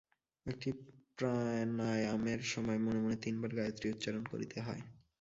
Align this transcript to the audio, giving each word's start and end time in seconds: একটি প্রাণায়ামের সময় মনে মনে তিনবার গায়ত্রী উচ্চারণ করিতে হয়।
একটি 0.45 0.69
প্রাণায়ামের 1.17 2.41
সময় 2.51 2.79
মনে 2.79 2.99
মনে 2.99 3.17
তিনবার 3.23 3.51
গায়ত্রী 3.55 3.87
উচ্চারণ 3.89 4.23
করিতে 4.25 4.57
হয়। 4.61 4.81